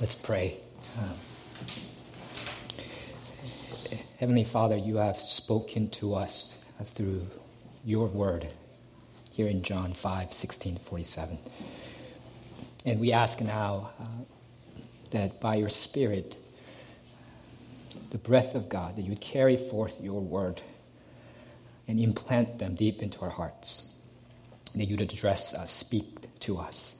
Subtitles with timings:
[0.00, 0.56] Let's pray.
[0.98, 1.14] Um,
[4.18, 7.26] Heavenly Father, you have spoken to us through
[7.84, 8.48] your word
[9.30, 11.36] here in John 5 16 47.
[12.86, 14.06] And we ask now uh,
[15.10, 16.34] that by your Spirit,
[18.08, 20.62] the breath of God, that you would carry forth your word
[21.86, 24.00] and implant them deep into our hearts,
[24.74, 26.99] that you'd address us, speak to us,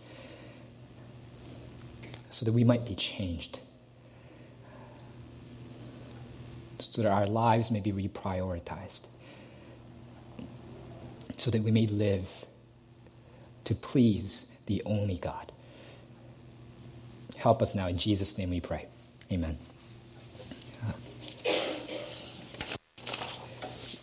[2.40, 3.58] so that we might be changed,
[6.78, 9.00] so that our lives may be reprioritized,
[11.36, 12.46] so that we may live
[13.64, 15.52] to please the only God.
[17.36, 17.88] Help us now.
[17.88, 18.86] In Jesus' name we pray.
[19.30, 19.58] Amen.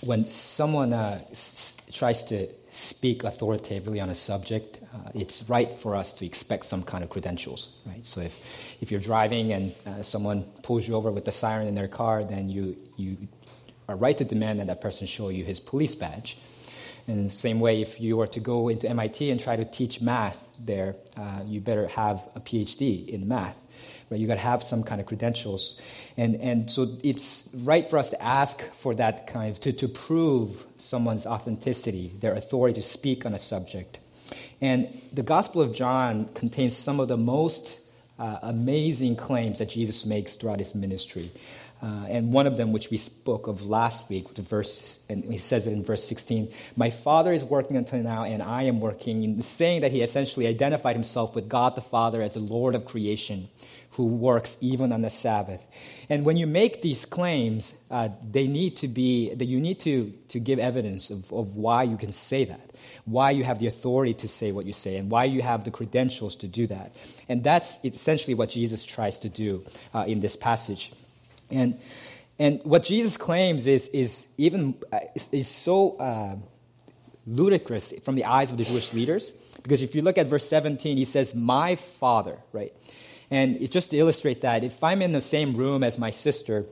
[0.01, 5.95] when someone uh, s- tries to speak authoritatively on a subject, uh, it's right for
[5.95, 8.05] us to expect some kind of credentials, right?
[8.05, 8.39] So if,
[8.81, 12.23] if you're driving and uh, someone pulls you over with the siren in their car,
[12.23, 13.17] then you, you
[13.89, 16.37] are right to demand that that person show you his police badge.
[17.07, 19.99] In the same way, if you were to go into MIT and try to teach
[20.01, 23.57] math there, uh, you better have a PhD in math
[24.09, 24.19] right?
[24.19, 25.79] You got to have some kind of credentials,
[26.15, 29.87] and and so it's right for us to ask for that kind of to to
[29.87, 33.99] prove someone's authenticity, their authority to speak on a subject,
[34.61, 37.79] and the Gospel of John contains some of the most
[38.19, 41.31] uh, amazing claims that Jesus makes throughout his ministry.
[41.81, 45.37] Uh, and one of them, which we spoke of last week, the verse, and he
[45.37, 49.39] says it in verse 16 My Father is working until now, and I am working,
[49.43, 53.47] saying that he essentially identified himself with God the Father as the Lord of creation
[53.97, 55.65] who works even on the Sabbath.
[56.07, 60.13] And when you make these claims, uh, they need to be, that you need to,
[60.29, 62.69] to give evidence of, of why you can say that,
[63.05, 65.71] why you have the authority to say what you say, and why you have the
[65.71, 66.95] credentials to do that.
[67.27, 69.65] And that's essentially what Jesus tries to do
[69.95, 70.91] uh, in this passage.
[71.49, 71.79] And,
[72.37, 76.35] and what Jesus claims is, is even uh, is, is, so uh,
[77.25, 79.33] ludicrous from the eyes of the Jewish leaders.
[79.63, 82.73] Because if you look at verse 17, he says, My Father, right?
[83.29, 86.65] And it, just to illustrate that, if I'm in the same room as my sister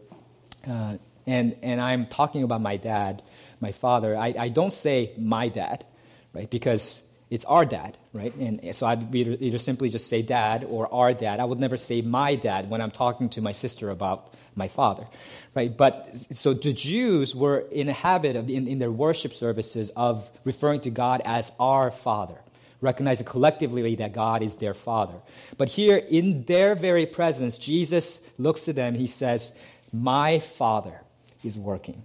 [0.68, 3.22] uh, and, and I'm talking about my dad,
[3.60, 5.86] my father, I, I don't say my dad,
[6.34, 6.50] right?
[6.50, 8.34] Because it's our dad, right?
[8.36, 11.40] And so I'd either, simply just say dad or our dad.
[11.40, 15.08] I would never say my dad when I'm talking to my sister about my father,
[15.54, 15.76] right?
[15.76, 20.30] But so the Jews were in a habit of, in, in their worship services of
[20.46, 22.38] referring to God as our father
[22.85, 25.16] recognizing collectively that God is their Father.
[25.57, 29.53] But here, in their very presence, Jesus looks to them, he says,
[29.91, 31.01] My Father
[31.44, 32.03] is working.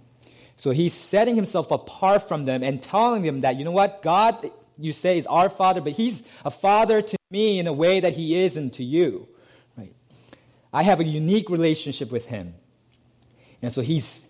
[0.57, 4.51] So he's setting himself apart from them and telling them that, you know what, God,
[4.77, 8.13] you say, is our Father, but he's a Father to me in a way that
[8.13, 9.27] he isn't to you.
[9.77, 9.93] Right?
[10.73, 12.53] I have a unique relationship with him.
[13.61, 14.27] And so he's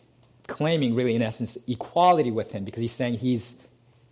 [0.47, 3.60] claiming, really, in essence, equality with him because he's saying he's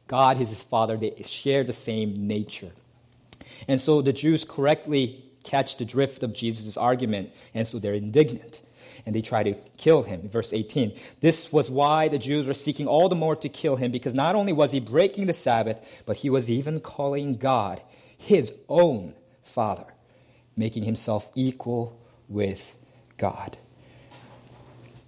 [0.09, 2.72] God is his father, they share the same nature.
[3.68, 8.59] And so the Jews correctly catch the drift of Jesus' argument, and so they're indignant.
[9.06, 10.28] And they try to kill him.
[10.28, 10.98] Verse 18.
[11.22, 14.36] This was why the Jews were seeking all the more to kill him, because not
[14.36, 15.78] only was he breaking the Sabbath,
[16.08, 17.80] but he was even calling God
[18.18, 19.86] his own Father,
[20.58, 22.75] making himself equal with
[23.18, 23.58] God.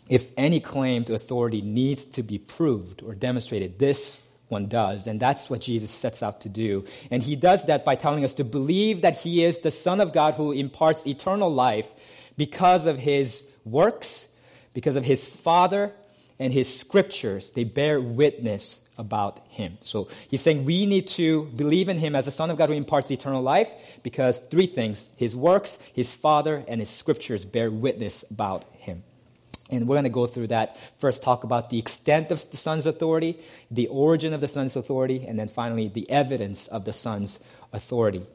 [0.10, 5.08] If any claim to authority needs to be proved or demonstrated, this one does.
[5.08, 6.86] And that's what Jesus sets out to do.
[7.10, 10.14] And he does that by telling us to believe that he is the Son of
[10.14, 11.90] God who imparts eternal life
[12.38, 14.32] because of his works,
[14.74, 15.94] because of his Father,
[16.40, 17.52] and his scriptures.
[17.52, 19.78] They bear witness about him.
[19.82, 22.76] So he's saying we need to believe in him as the Son of God who
[22.76, 23.72] imparts eternal life
[24.04, 29.04] because three things his works, his Father, and his scriptures bear witness about him.
[29.72, 30.78] And we're going to go through that.
[31.00, 33.38] First, talk about the extent of the Son's authority,
[33.70, 37.40] the origin of the Son's authority, and then finally, the evidence of the Son's
[37.72, 38.26] authority.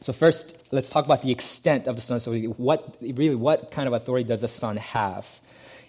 [0.00, 2.46] So, first, let's talk about the extent of the Son's authority.
[2.46, 5.40] What, really, what kind of authority does the Son have?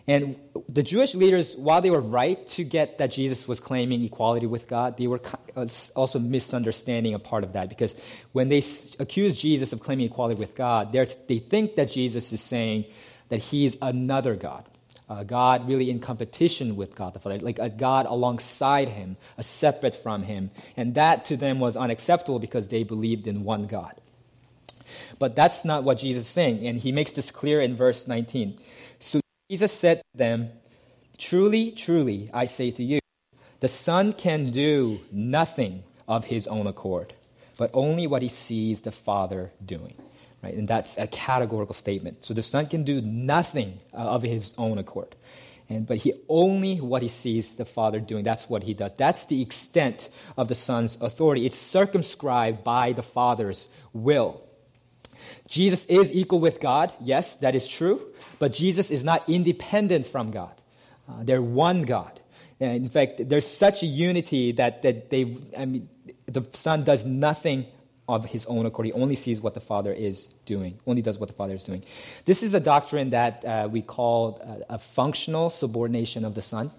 [0.10, 0.38] And
[0.68, 4.68] the Jewish leaders, while they were right to get that Jesus was claiming equality with
[4.68, 5.22] God, they were
[5.56, 7.94] uh, also misunderstanding a part of that because
[8.32, 8.64] when they
[8.98, 12.86] accuse Jesus of claiming equality with God, they think that Jesus is saying,
[13.30, 14.66] that he is another God.
[15.10, 19.44] A God really in competition with God the Father, like a God alongside him, a
[19.44, 20.52] separate from him.
[20.78, 23.96] And that to them was unacceptable because they believed in one God.
[25.18, 28.58] But that's not what Jesus is saying, and he makes this clear in verse 19.
[29.00, 30.50] So Jesus said to them,
[31.18, 33.00] Truly, truly, I say to you,
[33.60, 37.14] the Son can do nothing of his own accord,
[37.58, 39.96] but only what he sees the Father doing.
[40.42, 40.54] Right?
[40.54, 42.24] And that's a categorical statement.
[42.24, 45.16] So the Son can do nothing uh, of his own accord.
[45.68, 48.24] And, but he only what he sees the Father doing.
[48.24, 48.96] That's what he does.
[48.96, 51.46] That's the extent of the Son's authority.
[51.46, 54.42] It's circumscribed by the Father's will.
[55.48, 56.94] Jesus is equal with God.
[57.02, 58.02] Yes, that is true.
[58.40, 60.54] But Jesus is not independent from God.
[61.08, 62.20] Uh, they're one God.
[62.60, 65.90] And in fact, there's such a unity that, that they, I mean,
[66.26, 67.68] the Son does nothing
[68.10, 68.88] of his own accord.
[68.88, 71.84] He only sees what the Father is doing, only does what the Father is doing.
[72.26, 76.72] This is a doctrine that uh, we call a, a, functional subordination of the Son.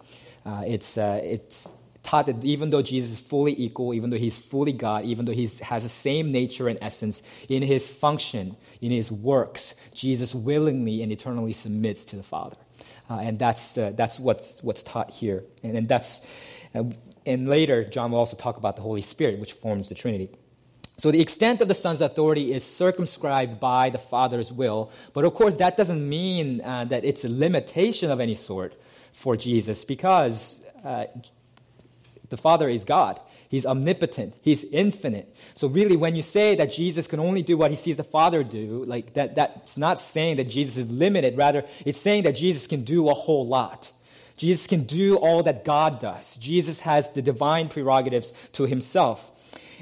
[0.45, 1.71] Uh, it's, uh, it's
[2.03, 5.33] taught that even though Jesus is fully equal, even though he's fully God, even though
[5.33, 11.03] he has the same nature and essence, in his function, in his works, Jesus willingly
[11.03, 12.57] and eternally submits to the Father.
[13.09, 15.45] Uh, and that's, uh, that's what's, what's taught here.
[15.63, 16.27] And, and that's,
[16.75, 16.85] uh,
[17.27, 20.31] and later, John will also talk about the Holy Spirit, which forms the Trinity.
[21.01, 24.93] So the extent of the Son's authority is circumscribed by the Father's will.
[25.15, 28.75] But of course, that doesn't mean uh, that it's a limitation of any sort
[29.15, 31.07] for Jesus because uh,
[32.29, 33.19] the Father is God.
[33.49, 34.35] He's omnipotent.
[34.43, 35.35] He's infinite.
[35.55, 38.45] So really, when you say that Jesus can only do what he sees the Father
[38.45, 41.35] do, like that, that's not saying that Jesus is limited.
[41.39, 43.91] Rather, it's saying that Jesus can do a whole lot.
[44.37, 46.37] Jesus can do all that God does.
[46.37, 49.31] Jesus has the divine prerogatives to himself.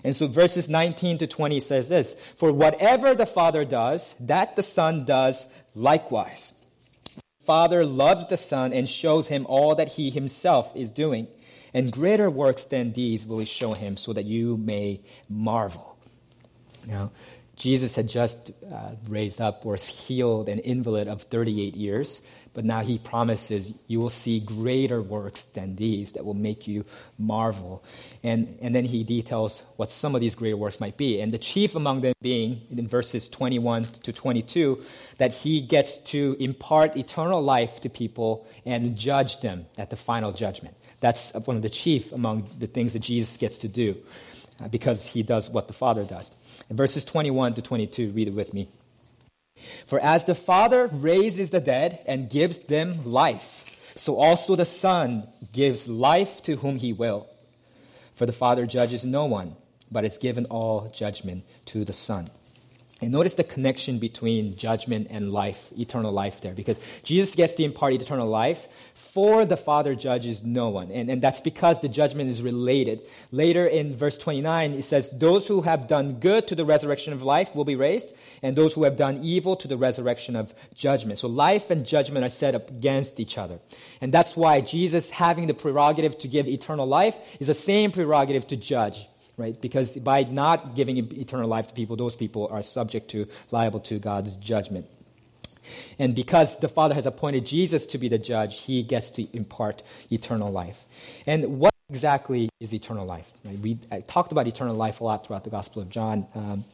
[0.05, 4.63] And so verses 19 to 20 says this For whatever the Father does, that the
[4.63, 6.53] Son does likewise.
[7.15, 11.29] The Father loves the Son and shows him all that he himself is doing.
[11.75, 15.99] And greater works than these will he show him, so that you may marvel.
[16.87, 17.11] Now,
[17.57, 22.23] Jesus had just uh, raised up or healed an invalid of 38 years.
[22.55, 26.85] But now he promises you will see greater works than these that will make you
[27.19, 27.85] marvel.
[28.23, 31.21] And, and then he details what some of these greater works might be.
[31.21, 34.83] And the chief among them being, in verses 21 to 22,
[35.19, 40.33] that he gets to impart eternal life to people and judge them at the final
[40.33, 40.75] judgment.
[41.01, 43.97] That's one of the chief among the things that Jesus gets to do
[44.63, 46.31] uh, because he does what the Father does.
[46.69, 48.69] In verses 21 to 22, read it with me.
[49.87, 55.29] For as the Father raises the dead and gives them life, so also the Son
[55.53, 57.27] gives life to whom he will.
[58.15, 59.57] For the Father judges no one,
[59.91, 62.29] but has given all judgment to the Son.
[63.01, 67.63] And notice the connection between judgment and life, eternal life there, because Jesus gets to
[67.63, 70.91] impart eternal life, for the Father judges no one.
[70.91, 73.03] And, and that's because the judgment is related.
[73.31, 77.23] Later in verse 29, it says, Those who have done good to the resurrection of
[77.23, 78.13] life will be raised,
[78.43, 81.21] and those who have done evil to the resurrection of judgment.
[81.21, 83.61] So life and judgment are set up against each other.
[84.01, 88.49] And that's why Jesus having the prerogative to give eternal life is the same prerogative
[88.49, 89.07] to judge
[89.39, 89.59] right?
[89.59, 93.99] Because by not giving eternal life to people, those people are subject to, liable to
[93.99, 94.87] God's judgment.
[95.99, 99.83] And because the Father has appointed Jesus to be the judge, he gets to impart
[100.11, 100.85] eternal life.
[101.27, 103.31] And what exactly is eternal life?
[103.45, 103.59] Right?
[103.59, 106.27] We I talked about eternal life a lot throughout the Gospel of John.
[106.35, 106.65] Um,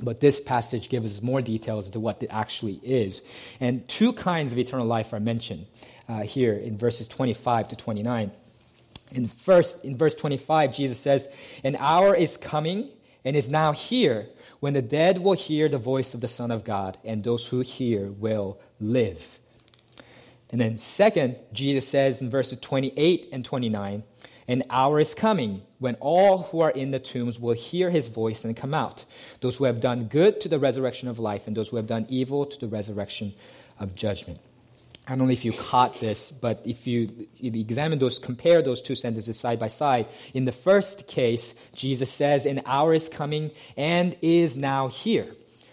[0.00, 3.22] but this passage gives us more details into what it actually is.
[3.60, 5.66] And two kinds of eternal life are mentioned
[6.08, 8.32] uh, here in verses 25 to 29.
[9.14, 11.28] In first, in verse 25, Jesus says,
[11.62, 12.88] An hour is coming
[13.24, 14.28] and is now here
[14.60, 17.60] when the dead will hear the voice of the Son of God, and those who
[17.60, 19.40] hear will live.
[20.52, 24.04] And then, second, Jesus says in verses 28 and 29,
[24.46, 28.44] An hour is coming when all who are in the tombs will hear his voice
[28.44, 29.04] and come out.
[29.40, 32.06] Those who have done good to the resurrection of life, and those who have done
[32.08, 33.34] evil to the resurrection
[33.80, 34.38] of judgment.
[35.12, 37.06] I don't know if you caught this, but if you,
[37.38, 42.46] examine those, compare those two sentences side by side, in the first case, Jesus says,
[42.46, 45.26] An hour is coming and is now here.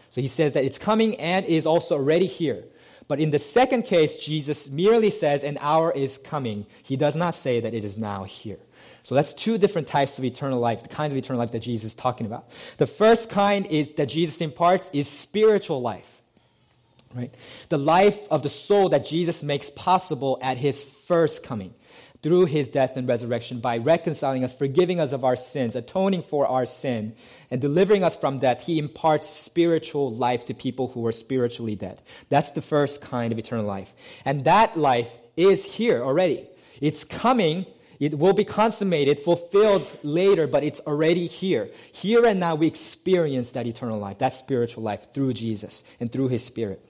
[0.09, 2.65] So he says that it's coming and is also already here.
[3.07, 6.65] But in the second case, Jesus merely says, An hour is coming.
[6.83, 8.59] He does not say that it is now here.
[9.03, 11.91] So that's two different types of eternal life, the kinds of eternal life that Jesus
[11.91, 12.49] is talking about.
[12.75, 16.18] The first kind is that Jesus imparts is spiritual life.
[17.13, 17.33] Right?
[17.69, 21.73] The life of the soul that Jesus makes possible at his first coming
[22.21, 26.45] through his death and resurrection by reconciling us, forgiving us of our sins, atoning for
[26.47, 27.15] our sin,
[27.49, 32.01] and delivering us from death, he imparts spiritual life to people who are spiritually dead.
[32.27, 33.93] That's the first kind of eternal life.
[34.25, 36.45] And that life is here already.
[36.81, 37.65] It's coming.
[37.99, 41.69] It will be consummated, fulfilled later, but it's already here.
[41.91, 46.29] Here and now we experience that eternal life, that spiritual life through Jesus and through
[46.29, 46.85] his spirit.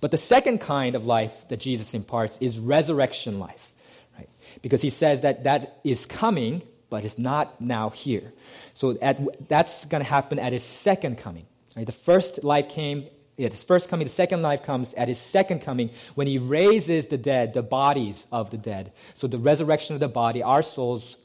[0.00, 3.72] But the second kind of life that Jesus imparts is resurrection life,
[4.16, 4.28] right?
[4.62, 8.32] Because he says that that is coming, but it's not now here.
[8.74, 11.46] So at, that's going to happen at his second coming.
[11.76, 11.86] Right?
[11.86, 13.06] The first life came
[13.38, 17.08] at his first coming, the second life comes at his second coming when he raises
[17.08, 18.92] the dead, the bodies of the dead.
[19.14, 21.16] So the resurrection of the body, our souls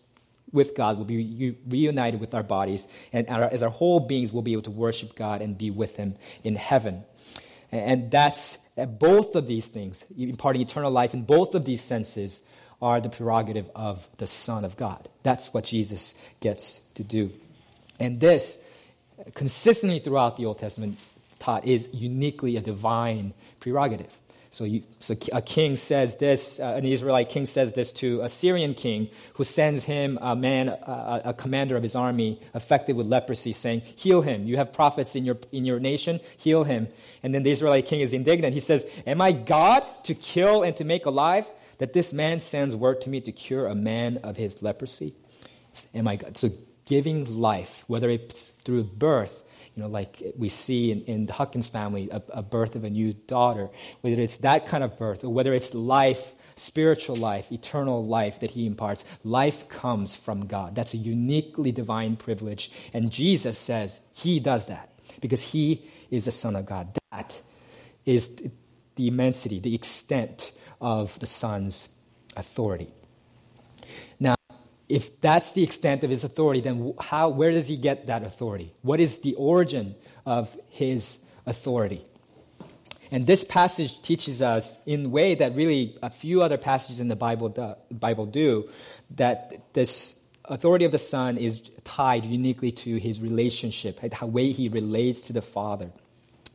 [0.52, 4.54] with God will be reunited with our bodies, and as our whole beings will be
[4.54, 7.04] able to worship God and be with Him in heaven.
[7.72, 12.42] And that's both of these things, imparting eternal life in both of these senses,
[12.82, 15.10] are the prerogative of the Son of God.
[15.24, 17.32] That's what Jesus gets to do.
[18.00, 18.64] And this,
[19.34, 20.98] consistently throughout the Old Testament,
[21.40, 24.18] taught is uniquely a divine prerogative.
[24.52, 28.30] So, you, so a king says this, uh, an Israelite king says this to a
[28.30, 33.06] Syrian king who sends him a man, a, a commander of his army affected with
[33.06, 34.46] leprosy, saying, Heal him.
[34.46, 36.88] You have prophets in your, in your nation, heal him.
[37.22, 38.56] And then the Israelite king is indignant.
[38.56, 41.50] He says, Am I God to kill and to make alive?
[41.78, 45.14] That this man sends word to me to cure a man of his leprosy?
[45.94, 46.38] Am I God?
[46.38, 46.50] So
[46.86, 49.44] giving life, whether it's through birth,
[49.80, 52.90] you know, like we see in, in the Huckins family, a, a birth of a
[52.90, 53.70] new daughter,
[54.02, 58.50] whether it's that kind of birth or whether it's life spiritual life, eternal life that
[58.50, 59.06] he imparts.
[59.24, 60.76] Life comes from God.
[60.76, 62.70] That's a uniquely divine privilege.
[62.94, 64.90] And Jesus says he does that
[65.22, 66.98] because he is the Son of God.
[67.12, 67.40] That
[68.06, 68.44] is
[68.98, 71.88] the immensity, the extent of the Son's
[72.36, 72.92] authority
[74.90, 78.74] if that's the extent of his authority, then how, where does he get that authority?
[78.82, 82.04] What is the origin of his authority?
[83.12, 87.08] And this passage teaches us, in a way that really a few other passages in
[87.08, 88.70] the Bible do, Bible do,
[89.12, 94.70] that this authority of the Son is tied uniquely to his relationship, the way he
[94.70, 95.92] relates to the Father.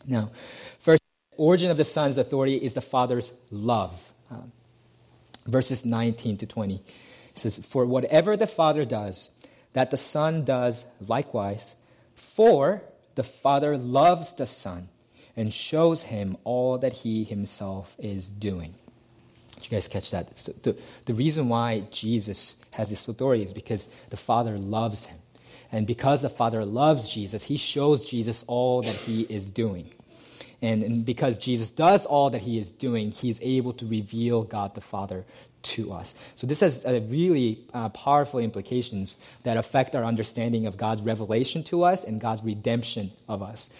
[0.07, 0.33] Now,
[0.79, 1.03] first,
[1.37, 4.13] origin of the Son's authority is the Father's love.
[4.31, 4.53] Um,
[5.47, 6.83] verses 19 to 20.
[7.35, 9.31] It says, For whatever the Father does,
[9.73, 11.75] that the Son does likewise.
[12.15, 12.83] For
[13.15, 14.89] the Father loves the Son
[15.37, 18.75] and shows him all that he himself is doing.
[19.57, 20.37] Did you guys catch that?
[20.37, 20.77] So the,
[21.07, 25.19] the reason why Jesus has this authority is because the Father loves him.
[25.73, 29.91] And because the Father loves Jesus, he shows Jesus all that he is doing.
[30.63, 34.45] And, and, because Jesus does all that he is doing, he is able to reveal
[34.45, 35.25] God the Father
[35.65, 36.15] to us.
[36.35, 41.63] So this has uh, really uh, powerful implications that affect our understanding of God's revelation
[41.65, 43.71] to us and God's redemption of us.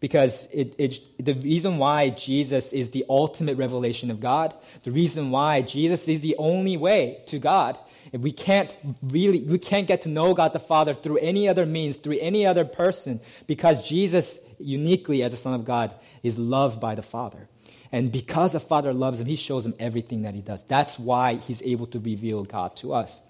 [0.00, 5.30] Because it, it, the reason why Jesus is the ultimate revelation of God, the reason
[5.30, 7.78] why Jesus is the only way to God,
[8.12, 11.96] we can't really, we can't get to know God the Father through any other means,
[11.98, 16.96] through any other person, because Jesus, uniquely as a Son of God, is loved by
[16.96, 17.48] the Father.
[17.92, 20.64] And because the Father loves him, he shows him everything that he does.
[20.64, 23.20] That's why he's able to reveal God to us.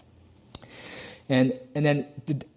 [1.29, 2.07] And, and, then,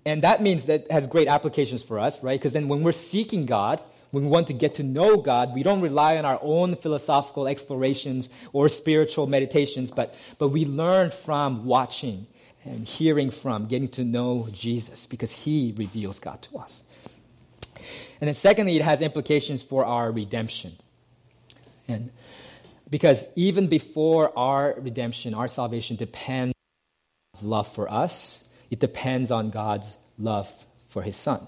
[0.05, 2.39] and that means that has great applications for us, right?
[2.39, 3.81] Because then when we're seeking God,
[4.11, 7.47] when we want to get to know God, we don't rely on our own philosophical
[7.47, 12.27] explorations or spiritual meditations, but, but we learn from watching
[12.63, 16.83] and hearing from, getting to know Jesus because he reveals God to us.
[18.21, 20.73] And then, secondly, it has implications for our redemption.
[21.87, 22.11] And
[22.89, 29.31] because even before our redemption, our salvation depends on God's love for us, it depends
[29.31, 30.51] on God's love
[30.87, 31.47] for his son.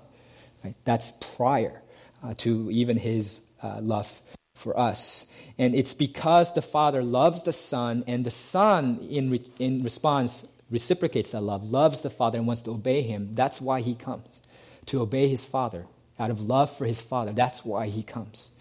[0.64, 0.76] Right?
[0.86, 1.82] That's prior
[2.24, 4.22] uh, to even his uh, love
[4.56, 5.32] for us.
[5.58, 10.48] And it's because the Father loves the Son, and the Son, in, re- in response,
[10.70, 13.34] reciprocates that love, loves the Father, and wants to obey him.
[13.34, 14.42] That's why he comes,
[14.88, 15.86] to obey his Father.
[16.20, 18.52] Out of love for his Father, that's why he comes.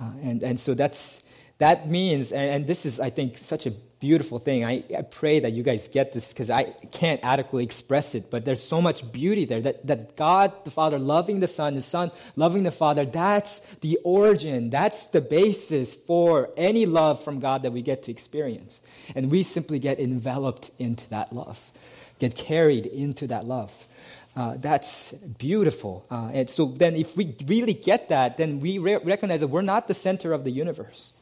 [0.00, 1.24] Uh, and, and so that's,
[1.58, 4.64] that means, and, and, this is, I think, such a beautiful thing.
[4.64, 8.44] I, I pray that you guys get this because I can't adequately express it, but
[8.44, 12.12] there's so much beauty there that, that God the Father loving the Son, the Son
[12.36, 17.72] loving the Father, that's the origin, that's the basis for any love from God that
[17.72, 18.80] we get to experience.
[19.16, 21.72] And we simply get enveloped into that love,
[22.20, 23.87] get carried into that love.
[24.38, 26.06] Uh, that's beautiful.
[26.08, 29.62] Uh, and so then, if we really get that, then we re- recognize that we're
[29.62, 31.12] not the center of the universe.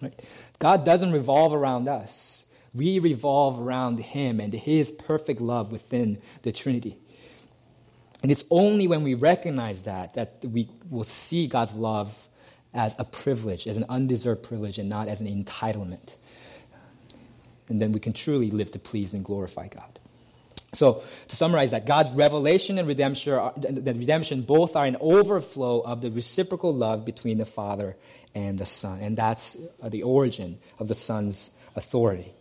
[0.00, 0.14] Right?
[0.60, 2.46] God doesn't revolve around us.
[2.72, 6.96] We revolve around Him and His perfect love within the Trinity.
[8.22, 12.28] And it's only when we recognize that that we will see God's love
[12.72, 16.14] as a privilege, as an undeserved privilege, and not as an entitlement.
[17.68, 19.97] And then we can truly live to please and glorify God.
[20.74, 26.02] So, to summarize that, God's revelation and redemption, are, redemption both are an overflow of
[26.02, 27.96] the reciprocal love between the Father
[28.34, 29.00] and the Son.
[29.00, 32.32] And that's uh, the origin of the Son's authority.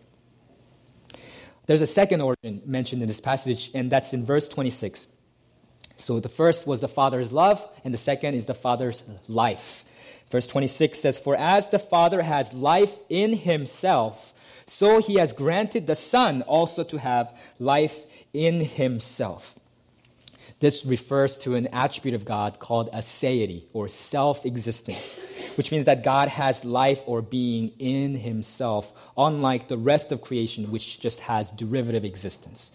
[1.67, 5.07] There's a second origin mentioned in this passage, and that's in verse 26.
[5.98, 9.84] So the first was the Father's love, and the second is the Father's life.
[10.29, 14.34] Verse 26 says, For as the Father has life in himself,
[14.67, 18.05] so he has granted the Son also to have life
[18.38, 19.58] in himself.
[20.60, 25.15] This refers to an attribute of God called aseity or self existence,
[25.56, 30.72] which means that God has life or being in himself, unlike the rest of creation,
[30.72, 32.72] which just has derivative existence.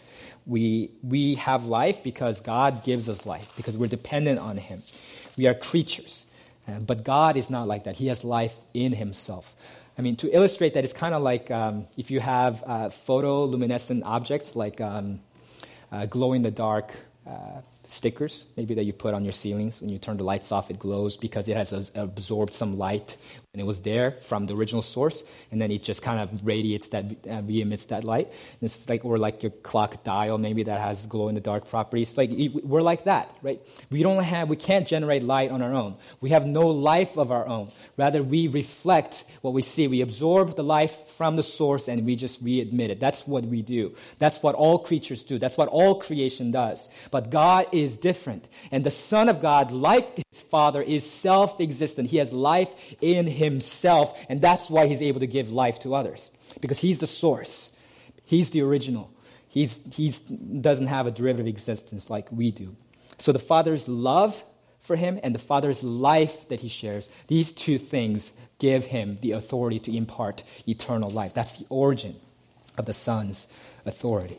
[0.46, 4.82] We, we have life because God gives us life, because we're dependent on him.
[5.36, 6.24] We are creatures.
[6.68, 7.96] Uh, but God is not like that.
[7.96, 9.54] He has life in himself.
[9.98, 14.02] I mean, to illustrate that, it's kind of like um, if you have uh, photoluminescent
[14.04, 15.20] objects like um,
[15.92, 16.94] uh, glow in the dark
[17.26, 19.80] uh, stickers, maybe that you put on your ceilings.
[19.80, 23.16] When you turn the lights off, it glows because it has absorbed some light
[23.52, 26.88] when it was there from the original source, and then it just kind of radiates
[26.88, 28.26] that, uh, re-emits that light.
[28.28, 31.68] And it's like, or like your clock dial, maybe that has glow in the dark
[31.68, 32.16] properties.
[32.16, 32.30] Like
[32.64, 33.60] we're like that, right?
[33.90, 35.96] We don't have, we can't generate light on our own.
[36.22, 37.68] We have no life of our own.
[37.98, 39.86] Rather, we reflect what we see.
[39.86, 43.00] We absorb the life from the source, and we just re-emit it.
[43.00, 43.94] That's what we do.
[44.18, 45.38] That's what all creatures do.
[45.38, 46.88] That's what all creation does.
[47.10, 52.08] But God is different, and the Son of God, like his Father, is self-existent.
[52.08, 55.94] He has life in him himself, and that's why he's able to give life to
[55.94, 56.30] others.
[56.60, 57.76] Because he's the source,
[58.24, 59.10] he's the original.
[59.48, 62.74] He he's, doesn't have a derivative existence like we do.
[63.18, 64.42] So the Father's love
[64.80, 69.32] for him and the Father's life that he shares, these two things give him the
[69.32, 71.34] authority to impart eternal life.
[71.34, 72.16] That's the origin
[72.78, 73.46] of the Son's
[73.84, 74.38] authority.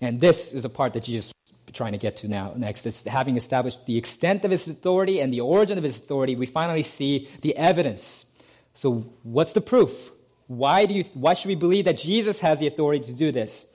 [0.00, 1.33] And this is a part that Jesus
[1.74, 5.32] trying to get to now next is having established the extent of his authority and
[5.32, 8.26] the origin of his authority, we finally see the evidence.
[8.74, 10.10] So, what's the proof?
[10.46, 13.66] Why, do you, why should we believe that Jesus has the authority to do this?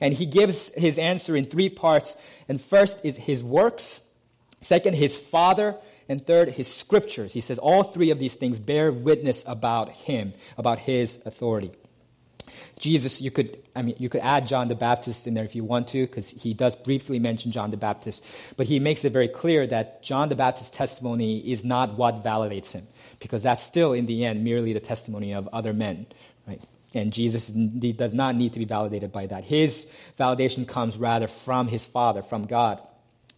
[0.00, 2.16] And he gives his answer in three parts.
[2.48, 4.08] And first is his works,
[4.60, 5.76] second, his Father,
[6.08, 7.32] and third, his scriptures.
[7.32, 11.72] He says all three of these things bear witness about him, about his authority.
[12.78, 15.64] Jesus, you could, I mean, you could add John the Baptist in there if you
[15.64, 18.24] want to, because he does briefly mention John the Baptist,
[18.56, 22.72] but he makes it very clear that John the Baptist's testimony is not what validates
[22.72, 22.86] him,
[23.18, 26.06] because that's still, in the end, merely the testimony of other men,
[26.46, 26.60] right?
[26.94, 29.44] And Jesus does not need to be validated by that.
[29.44, 32.80] His validation comes rather from his Father, from God.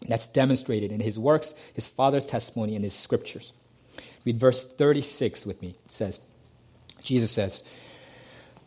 [0.06, 3.52] That's demonstrated in his works, his Father's testimony, and his scriptures.
[4.24, 5.74] Read verse 36 with me.
[5.86, 6.20] It says,
[7.02, 7.64] Jesus says,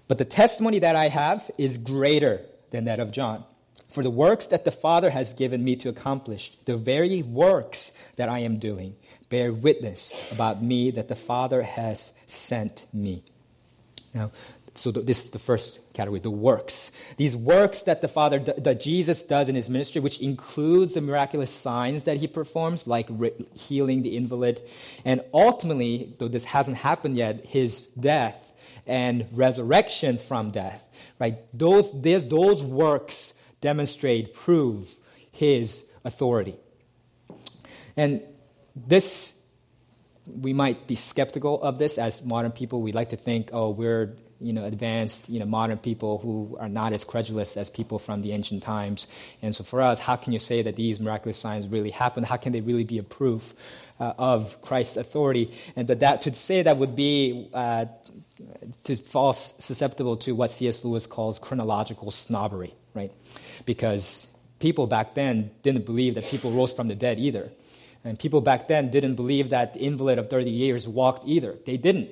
[0.07, 3.43] but the testimony that I have is greater than that of John.
[3.89, 8.27] For the works that the Father has given me to accomplish, the very works that
[8.27, 8.95] I am doing,
[9.29, 13.23] bear witness about me that the Father has sent me.
[14.13, 14.31] Now,
[14.75, 16.91] so this is the first category, the works.
[17.17, 21.51] These works that the Father, that Jesus does in his ministry, which includes the miraculous
[21.51, 23.09] signs that he performs, like
[23.55, 24.61] healing the invalid,
[25.05, 28.52] and ultimately, though this hasn't happened yet, his death
[28.87, 30.87] and resurrection from death,
[31.19, 31.37] right?
[31.53, 34.93] Those, those works demonstrate, prove
[35.31, 36.55] his authority.
[37.95, 38.21] And
[38.75, 39.39] this,
[40.27, 42.81] we might be skeptical of this as modern people.
[42.81, 46.67] We like to think, oh, we're you know, advanced, you know, modern people who are
[46.67, 49.07] not as credulous as people from the ancient times.
[49.41, 52.25] And so for us, how can you say that these miraculous signs really happened?
[52.25, 53.53] How can they really be a proof
[53.99, 55.53] uh, of Christ's authority?
[55.75, 57.85] And that, that to say that would be uh,
[58.83, 60.83] to fall susceptible to what C.S.
[60.83, 63.11] Lewis calls chronological snobbery, right?
[63.65, 64.27] Because
[64.59, 67.51] people back then didn't believe that people rose from the dead either.
[68.03, 71.55] And people back then didn't believe that the invalid of 30 years walked either.
[71.65, 72.09] They didn't.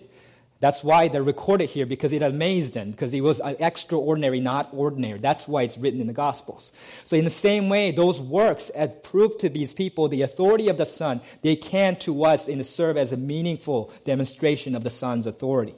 [0.61, 5.17] That's why they're recorded here, because it amazed them, because it was extraordinary, not ordinary.
[5.17, 6.71] That's why it's written in the Gospels.
[7.03, 8.69] So, in the same way, those works
[9.01, 11.21] prove to these people the authority of the Son.
[11.41, 15.73] They can to us in serve as a meaningful demonstration of the Son's authority.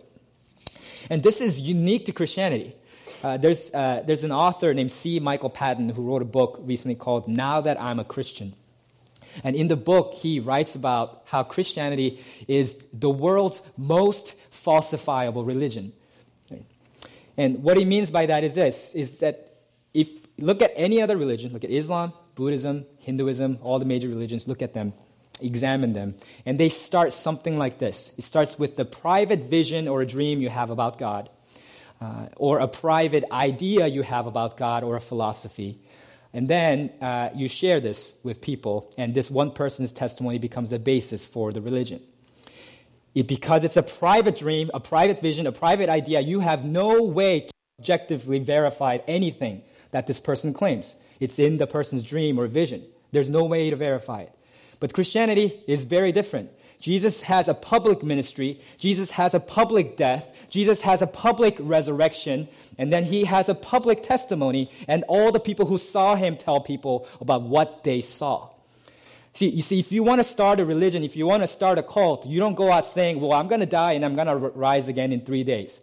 [1.10, 2.76] And this is unique to Christianity.
[3.24, 5.20] Uh, there's, uh, there's an author named C.
[5.20, 8.54] Michael Patton who wrote a book recently called Now That I'm a Christian.
[9.44, 15.94] And in the book, he writes about how Christianity is the world's most falsifiable religion.
[17.36, 19.58] And what he means by that is this is that
[19.94, 24.48] if look at any other religion, look at Islam, Buddhism, Hinduism, all the major religions,
[24.48, 24.94] look at them
[25.44, 26.16] examine them.
[26.46, 30.42] And they start something like this it starts with the private vision or a dream
[30.42, 31.30] you have about God,
[32.02, 35.80] uh, or a private idea you have about God or a philosophy.
[36.36, 40.80] And then uh, you share this with people, and this one person's testimony becomes the
[40.80, 42.02] basis for the religion.
[43.14, 47.04] It, because it's a private dream, a private vision, a private idea, you have no
[47.04, 50.96] way to objectively verify anything that this person claims.
[51.20, 52.84] It's in the person's dream or vision.
[53.12, 54.36] There's no way to verify it.
[54.84, 56.52] But Christianity is very different.
[56.78, 62.50] Jesus has a public ministry, Jesus has a public death, Jesus has a public resurrection,
[62.78, 66.60] and then he has a public testimony, and all the people who saw him tell
[66.60, 68.50] people about what they saw.
[69.32, 71.80] See, you see, if you want to start a religion, if you want to start
[71.80, 74.28] a cult, you don't go out saying, Well, I'm going to die and I'm going
[74.28, 75.80] to rise again in three days.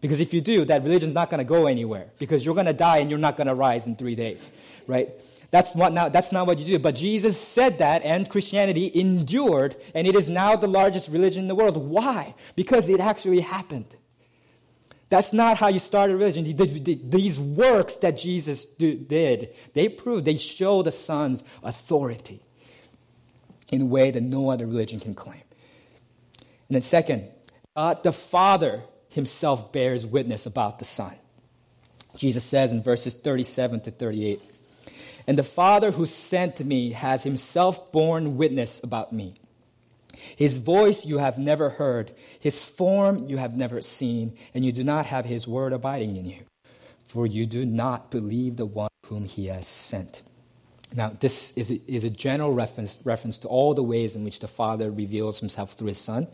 [0.00, 2.08] Because if you do, that religion's not going to go anywhere.
[2.18, 4.52] Because you're going to die and you're not going to rise in three days,
[4.88, 5.08] right?
[5.50, 6.78] That's, what now, that's not what you do.
[6.78, 11.48] But Jesus said that, and Christianity endured, and it is now the largest religion in
[11.48, 11.76] the world.
[11.76, 12.34] Why?
[12.54, 13.96] Because it actually happened.
[15.08, 16.44] That's not how you start a religion.
[17.10, 22.40] These works that Jesus did, they prove, they show the Son's authority
[23.72, 25.42] in a way that no other religion can claim.
[26.68, 27.28] And then, second,
[27.74, 31.16] the Father himself bears witness about the Son.
[32.16, 34.40] Jesus says in verses 37 to 38
[35.30, 39.34] And the Father who sent me has himself borne witness about me.
[40.34, 44.82] His voice you have never heard, his form you have never seen, and you do
[44.82, 46.40] not have his word abiding in you,
[47.04, 50.22] for you do not believe the one whom he has sent.
[50.92, 54.40] Now, this is a, is a general reference, reference to all the ways in which
[54.40, 56.26] the Father reveals himself through his Son.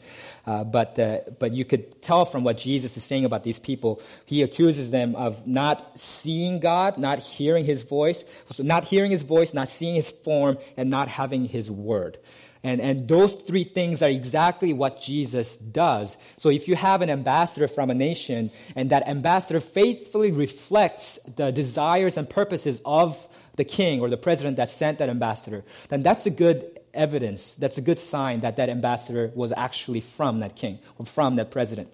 [0.47, 4.01] Uh, but, uh, but you could tell from what Jesus is saying about these people,
[4.25, 9.23] he accuses them of not seeing God, not hearing his voice, so not hearing his
[9.23, 12.19] voice, not seeing his form, and not having his word.
[12.65, 16.17] And, and those three things are exactly what Jesus does.
[16.37, 21.53] So if you have an ambassador from a nation, and that ambassador faithfully reflects the
[21.53, 26.27] desires and purposes of the king or the president that sent that ambassador, then that's
[26.27, 30.79] a good evidence, that's a good sign that that ambassador was actually from that king
[30.99, 31.89] or from that president.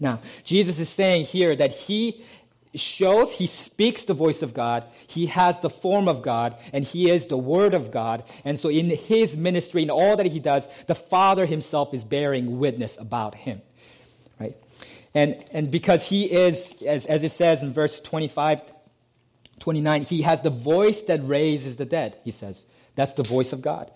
[0.00, 2.24] Now, Jesus is saying here that he
[2.74, 7.10] shows, he speaks the voice of God, he has the form of God, and he
[7.10, 8.24] is the word of God.
[8.44, 12.58] And so in his ministry, in all that he does, the Father himself is bearing
[12.58, 13.62] witness about him.
[14.40, 14.56] Right?
[15.14, 18.62] And, and because he is, as, as it says in verse 25
[19.60, 22.66] 29, he has the voice that raises the dead, he says.
[22.94, 23.90] That's the voice of God.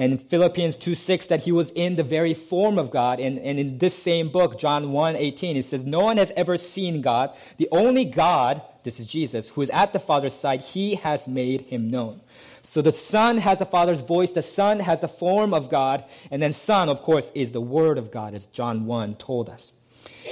[0.00, 3.20] And in Philippians 2 6, that he was in the very form of God.
[3.20, 6.56] And, and in this same book, John 1 18, it says, No one has ever
[6.56, 7.36] seen God.
[7.58, 11.62] The only God, this is Jesus, who is at the Father's side, he has made
[11.62, 12.22] him known.
[12.62, 16.42] So the Son has the Father's voice, the Son has the form of God, and
[16.42, 19.72] then Son, of course, is the Word of God, as John 1 told us.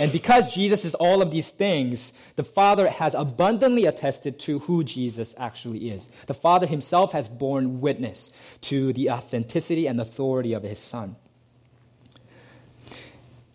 [0.00, 4.84] And because Jesus is all of these things, the Father has abundantly attested to who
[4.84, 6.08] Jesus actually is.
[6.26, 8.30] The Father himself has borne witness
[8.62, 11.16] to the authenticity and authority of his Son.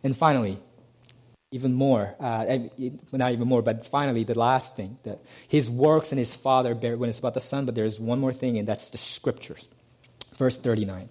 [0.03, 0.59] And finally,
[1.51, 2.57] even more, uh,
[3.11, 6.97] not even more, but finally, the last thing that his works and his Father bear
[6.97, 9.69] witness about the Son, but there's one more thing, and that's the Scriptures.
[10.35, 11.09] Verse 39.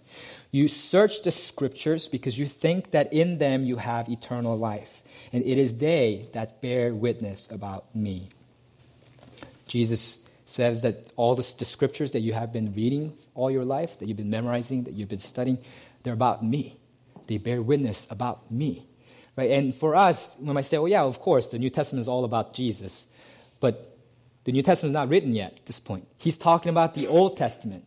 [0.52, 5.42] You search the Scriptures because you think that in them you have eternal life and
[5.44, 8.28] it is they that bear witness about me.
[9.66, 13.98] Jesus says that all the, the, scriptures that you have been reading all your life,
[13.98, 15.56] that you've been memorizing, that you've been studying,
[16.02, 16.76] they're about me.
[17.26, 18.86] They bear witness about me.
[19.34, 19.50] Right?
[19.52, 22.24] And for us, when I say, well, yeah, of course, the New Testament is all
[22.24, 23.06] about Jesus,
[23.60, 23.96] but
[24.44, 26.06] the New Testament is not written yet at this point.
[26.18, 27.86] He's talking about the Old Testament.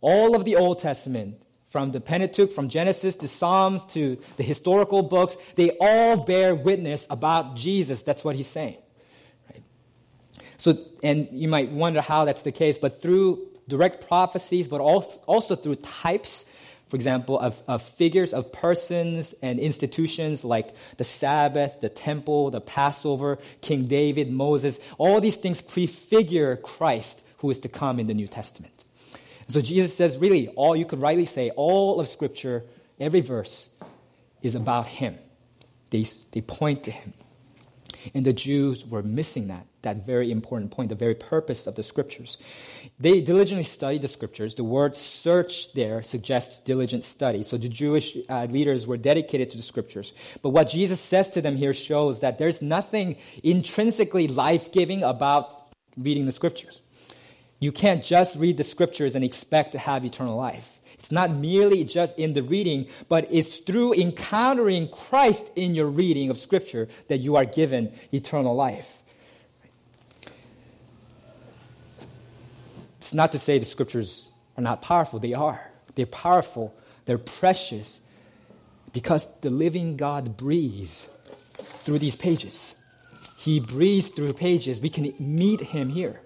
[0.00, 5.02] All of the Old Testament from the Pentateuch, from Genesis to Psalms to the historical
[5.02, 8.02] books, they all bear witness about Jesus.
[8.02, 8.76] That's what he's saying.
[9.50, 9.62] Right?
[10.56, 15.56] So, and you might wonder how that's the case, but through direct prophecies, but also
[15.56, 16.50] through types,
[16.88, 22.60] for example, of, of figures of persons and institutions like the Sabbath, the temple, the
[22.60, 28.14] Passover, King David, Moses, all these things prefigure Christ who is to come in the
[28.14, 28.75] New Testament.
[29.48, 32.64] So Jesus says, really, all you could rightly say, all of Scripture,
[32.98, 33.70] every verse,
[34.42, 35.18] is about Him.
[35.90, 37.12] They, they point to Him.
[38.14, 41.82] And the Jews were missing that, that very important point, the very purpose of the
[41.82, 42.38] Scriptures.
[42.98, 44.54] They diligently studied the Scriptures.
[44.54, 47.42] The word search there suggests diligent study.
[47.42, 50.12] So the Jewish uh, leaders were dedicated to the Scriptures.
[50.42, 55.68] But what Jesus says to them here shows that there's nothing intrinsically life giving about
[55.96, 56.82] reading the Scriptures.
[57.58, 60.78] You can't just read the scriptures and expect to have eternal life.
[60.94, 66.30] It's not merely just in the reading, but it's through encountering Christ in your reading
[66.30, 69.02] of scripture that you are given eternal life.
[72.98, 75.70] It's not to say the scriptures are not powerful, they are.
[75.94, 78.00] They're powerful, they're precious,
[78.92, 81.08] because the living God breathes
[81.54, 82.74] through these pages.
[83.36, 84.80] He breathes through pages.
[84.80, 86.20] We can meet him here.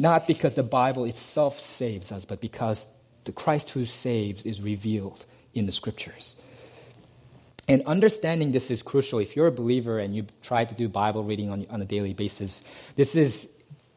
[0.00, 2.88] Not because the Bible itself saves us, but because
[3.24, 6.36] the Christ who saves is revealed in the scriptures.
[7.68, 9.18] And understanding this is crucial.
[9.18, 12.14] If you're a believer and you try to do Bible reading on, on a daily
[12.14, 12.64] basis,
[12.96, 13.54] this is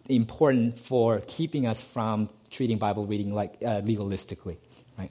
[0.09, 4.57] important for keeping us from treating Bible reading like uh, legalistically,
[4.99, 5.09] right?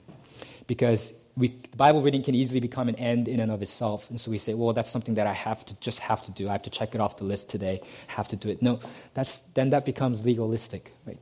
[0.67, 4.09] Because we, Bible reading can easily become an end in and of itself.
[4.09, 6.47] And so we say, well, that's something that I have to just have to do.
[6.47, 8.61] I have to check it off the list today, have to do it.
[8.61, 8.79] No,
[9.13, 11.17] that's, then that becomes legalistic, right?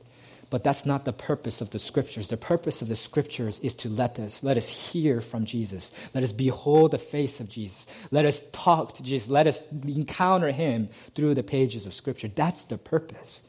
[0.50, 2.28] But that's not the purpose of the scriptures.
[2.28, 5.92] The purpose of the scriptures is to let us, let us hear from Jesus.
[6.12, 7.86] Let us behold the face of Jesus.
[8.10, 9.30] Let us talk to Jesus.
[9.30, 12.28] Let us encounter him through the pages of scripture.
[12.28, 13.48] That's the purpose.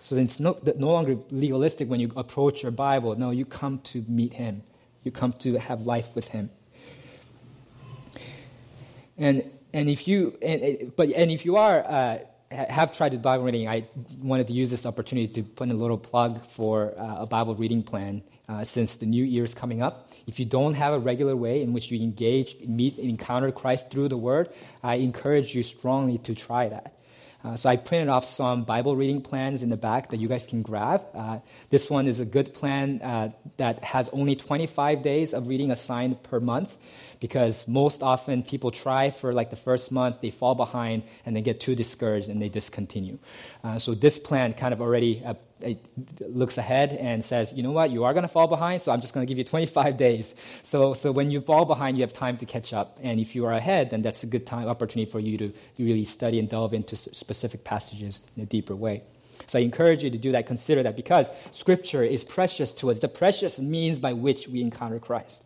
[0.00, 3.16] So then it's no, no longer legalistic when you approach your Bible.
[3.16, 4.62] No, you come to meet him.
[5.02, 6.50] You come to have life with him.
[9.16, 12.18] And, and if you, and, but, and if you are, uh,
[12.50, 13.86] have tried the Bible reading, I
[14.20, 17.54] wanted to use this opportunity to put in a little plug for uh, a Bible
[17.54, 20.10] reading plan uh, since the new year is coming up.
[20.26, 23.90] If you don't have a regular way in which you engage, meet, and encounter Christ
[23.90, 24.50] through the Word,
[24.82, 26.94] I encourage you strongly to try that.
[27.42, 30.46] Uh, so I printed off some Bible reading plans in the back that you guys
[30.46, 31.04] can grab.
[31.14, 31.38] Uh,
[31.70, 36.22] this one is a good plan uh, that has only 25 days of reading assigned
[36.22, 36.76] per month
[37.20, 41.42] because most often people try for like the first month, they fall behind, and they
[41.42, 43.18] get too discouraged and they discontinue.
[43.62, 45.34] Uh, so this plan kind of already uh,
[46.20, 49.02] looks ahead and says, you know what, you are going to fall behind, so I'm
[49.02, 50.34] just going to give you 25 days.
[50.62, 52.98] So, so when you fall behind, you have time to catch up.
[53.02, 56.06] And if you are ahead, then that's a good time opportunity for you to really
[56.06, 59.02] study and delve into specific passages in a deeper way.
[59.46, 63.00] So I encourage you to do that, consider that, because Scripture is precious to us,
[63.00, 65.44] the precious means by which we encounter Christ.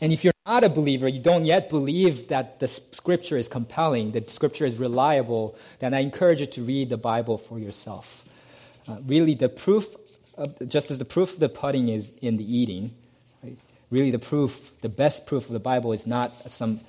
[0.00, 4.12] And if you're not a believer, you don't yet believe that the scripture is compelling,
[4.12, 8.24] that scripture is reliable, then I encourage you to read the Bible for yourself.
[8.86, 9.96] Uh, really, the proof,
[10.36, 12.92] of, just as the proof of the pudding is in the eating,
[13.42, 13.58] right?
[13.90, 16.80] really the proof, the best proof of the Bible is not some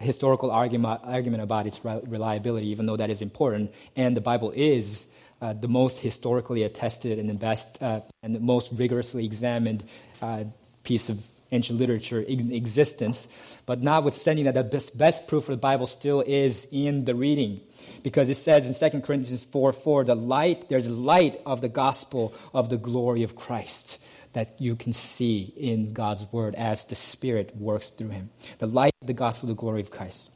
[0.00, 3.72] historical argument, argument about its reliability, even though that is important.
[3.96, 5.08] And the Bible is
[5.40, 9.84] uh, the most historically attested and the best uh, and the most rigorously examined
[10.22, 10.44] uh,
[10.82, 13.28] piece of ancient literature in existence.
[13.66, 17.60] But notwithstanding that, the best, best proof of the Bible still is in the reading.
[18.02, 22.34] Because it says in 2 Corinthians 4 4, the light, there's light of the gospel
[22.52, 24.02] of the glory of Christ
[24.34, 28.30] that you can see in God's word as the Spirit works through him.
[28.58, 30.30] The light of the gospel of the glory of Christ.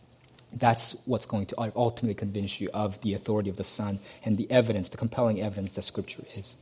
[0.52, 4.50] That's what's going to ultimately convince you of the authority of the Son and the
[4.50, 6.56] evidence, the compelling evidence that Scripture is.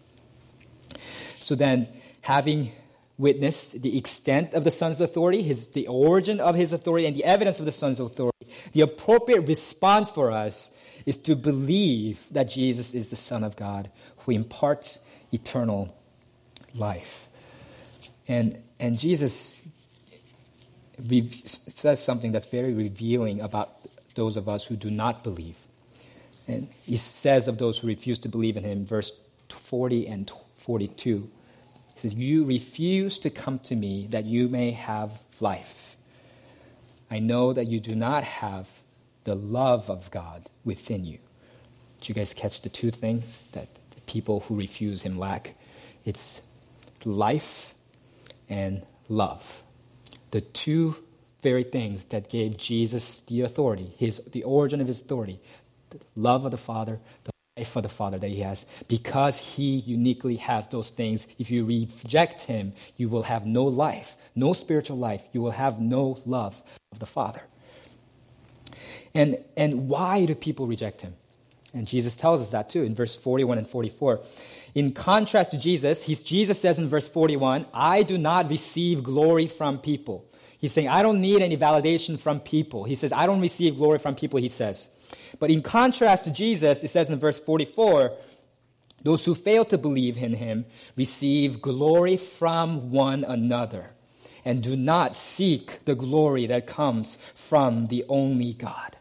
[1.37, 1.89] So then,
[2.23, 2.73] having
[3.21, 7.25] witness the extent of the Son's authority, his, the origin of his authority, and the
[7.25, 12.95] evidence of the Son's authority, the appropriate response for us is to believe that Jesus
[12.95, 15.01] is the Son of God who imparts
[15.33, 15.95] eternal
[16.75, 17.29] life.
[18.27, 19.61] And, and Jesus
[21.45, 23.77] says something that's very revealing about
[24.15, 25.57] those of us who do not believe.
[26.49, 31.31] And he says of those who refuse to believe in him, verse 40 and 42
[32.01, 35.97] says, You refuse to come to me that you may have life.
[37.11, 38.69] I know that you do not have
[39.25, 41.19] the love of God within you.
[42.01, 45.55] Did you guys catch the two things that the people who refuse him lack?
[46.05, 46.41] It's
[47.05, 47.75] life
[48.49, 49.63] and love.
[50.31, 50.97] The two
[51.43, 55.41] very things that gave Jesus the authority, his, the origin of his authority,
[55.91, 57.30] the love of the Father, the
[57.67, 58.67] for the Father that He has.
[58.89, 64.17] Because He uniquely has those things, if you reject Him, you will have no life,
[64.35, 65.23] no spiritual life.
[65.33, 67.43] You will have no love of the Father.
[69.15, 71.15] And, and why do people reject Him?
[71.73, 74.21] And Jesus tells us that too in verse 41 and 44.
[74.75, 79.47] In contrast to Jesus, he's, Jesus says in verse 41, I do not receive glory
[79.47, 80.25] from people.
[80.59, 82.85] He's saying, I don't need any validation from people.
[82.85, 84.89] He says, I don't receive glory from people, he says.
[85.39, 88.13] But in contrast to Jesus, it says in verse 44
[89.03, 90.67] those who fail to believe in him
[90.97, 93.91] receive glory from one another
[94.45, 98.97] and do not seek the glory that comes from the only God.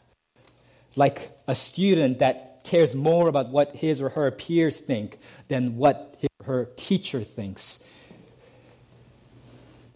[0.95, 6.15] Like a student that cares more about what his or her peers think than what
[6.19, 7.83] his or her teacher thinks.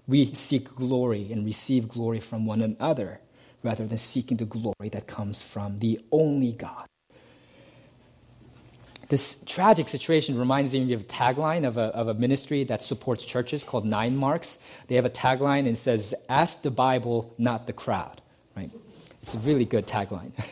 [0.07, 3.19] We seek glory and receive glory from one another
[3.63, 6.85] rather than seeking the glory that comes from the only God.
[9.09, 13.23] This tragic situation reminds me of a tagline of a, of a ministry that supports
[13.23, 14.57] churches called Nine Marks.
[14.87, 18.21] They have a tagline and says, Ask the Bible, not the crowd.
[18.55, 18.71] Right?
[19.21, 20.31] It's a really good tagline.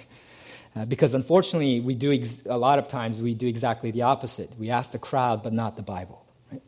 [0.74, 4.50] Uh, because unfortunately, we do ex- a lot of times we do exactly the opposite.
[4.58, 6.24] We ask the crowd, but not the Bible.
[6.50, 6.62] Right?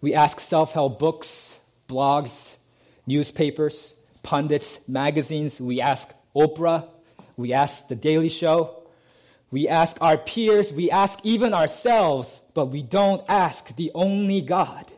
[0.00, 2.56] We ask self help books, blogs,
[3.08, 5.60] newspapers, pundits, magazines.
[5.60, 6.88] We ask Oprah.
[7.36, 8.82] We ask The Daily Show.
[9.50, 10.72] We ask our peers.
[10.72, 14.90] We ask even ourselves, but we don't ask the only God.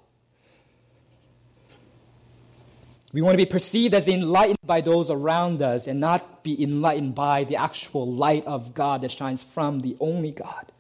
[3.13, 7.15] We want to be perceived as enlightened by those around us and not be enlightened
[7.15, 10.73] by the actual light of God that shines from the only God.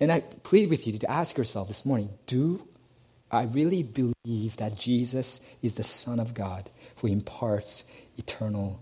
[0.00, 2.67] And I plead with you to ask yourself this morning do
[3.30, 7.84] I really believe that Jesus is the Son of God who imparts
[8.16, 8.80] eternal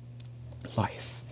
[0.77, 1.23] life?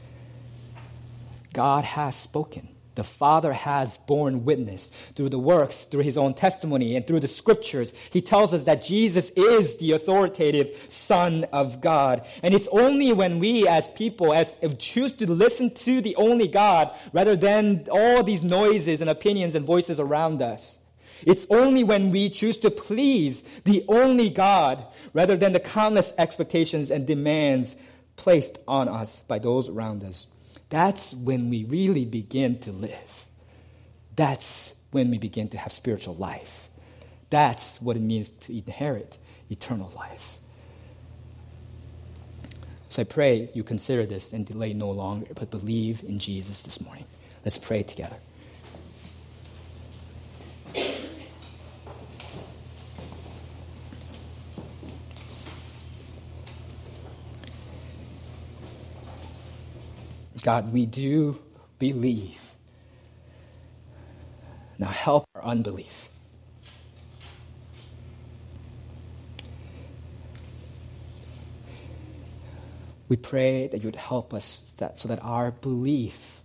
[1.52, 2.68] God has spoken.
[2.96, 7.28] The Father has borne witness through the works, through his own testimony, and through the
[7.28, 7.92] scriptures.
[8.10, 12.24] He tells us that Jesus is the authoritative Son of God.
[12.42, 16.92] And it's only when we, as people, as choose to listen to the only God
[17.12, 20.78] rather than all these noises and opinions and voices around us.
[21.22, 26.90] It's only when we choose to please the only God rather than the countless expectations
[26.90, 27.76] and demands
[28.16, 30.26] placed on us by those around us
[30.74, 33.26] that's when we really begin to live.
[34.16, 36.68] That's when we begin to have spiritual life.
[37.30, 39.16] That's what it means to inherit
[39.48, 40.38] eternal life.
[42.90, 46.80] So I pray you consider this and delay no longer, but believe in Jesus this
[46.80, 47.04] morning.
[47.44, 48.16] Let's pray together.
[60.44, 61.40] God, we do
[61.78, 62.54] believe.
[64.78, 66.10] Now help our unbelief.
[73.08, 76.42] We pray that you would help us that, so that our belief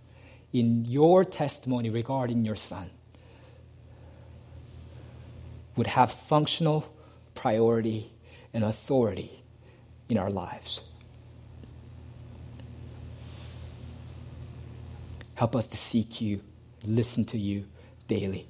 [0.50, 2.88] in your testimony regarding your Son
[5.76, 6.90] would have functional
[7.34, 8.10] priority
[8.54, 9.42] and authority
[10.08, 10.88] in our lives.
[15.40, 16.42] Help us to seek you,
[16.84, 17.64] listen to you
[18.08, 18.46] daily.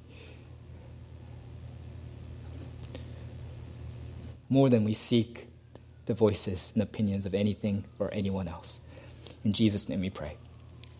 [4.48, 5.46] More than we seek
[6.07, 8.81] the voices and opinions of anything or anyone else.
[9.44, 10.35] In Jesus' name we pray.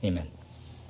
[0.05, 0.29] Amen.